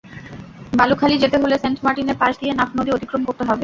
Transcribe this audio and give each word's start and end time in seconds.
বালুখালী 0.79 1.15
যেতে 1.23 1.37
হলে 1.37 1.55
সেন্ট 1.63 1.77
মার্টিনের 1.85 2.17
পাশ 2.21 2.33
দিয়ে 2.41 2.53
নাফ 2.53 2.69
নদী 2.77 2.89
অতিক্রম 2.93 3.21
করতে 3.25 3.43
হবে। 3.43 3.59